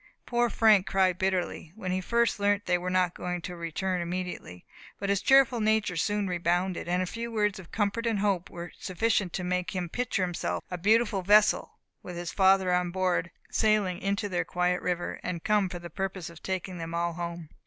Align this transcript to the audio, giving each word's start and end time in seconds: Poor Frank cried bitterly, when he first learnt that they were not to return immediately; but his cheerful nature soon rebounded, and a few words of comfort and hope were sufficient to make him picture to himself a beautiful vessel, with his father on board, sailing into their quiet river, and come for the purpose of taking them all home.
Poor 0.25 0.49
Frank 0.49 0.87
cried 0.87 1.19
bitterly, 1.19 1.71
when 1.75 1.91
he 1.91 2.01
first 2.01 2.39
learnt 2.39 2.65
that 2.65 2.71
they 2.71 2.77
were 2.79 2.89
not 2.89 3.13
to 3.43 3.55
return 3.55 4.01
immediately; 4.01 4.65
but 4.99 5.09
his 5.09 5.21
cheerful 5.21 5.59
nature 5.59 5.95
soon 5.95 6.27
rebounded, 6.27 6.87
and 6.87 7.03
a 7.03 7.05
few 7.05 7.31
words 7.31 7.59
of 7.59 7.71
comfort 7.71 8.07
and 8.07 8.17
hope 8.17 8.49
were 8.49 8.71
sufficient 8.79 9.31
to 9.31 9.43
make 9.43 9.75
him 9.75 9.87
picture 9.89 10.23
to 10.23 10.23
himself 10.25 10.63
a 10.71 10.77
beautiful 10.79 11.21
vessel, 11.21 11.77
with 12.01 12.15
his 12.15 12.31
father 12.31 12.73
on 12.73 12.89
board, 12.89 13.29
sailing 13.51 13.99
into 13.99 14.27
their 14.27 14.43
quiet 14.43 14.81
river, 14.81 15.19
and 15.21 15.43
come 15.43 15.69
for 15.69 15.77
the 15.77 15.87
purpose 15.87 16.31
of 16.31 16.41
taking 16.41 16.79
them 16.79 16.95
all 16.95 17.13
home. 17.13 17.49